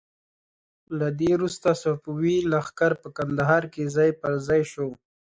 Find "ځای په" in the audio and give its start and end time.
3.95-4.27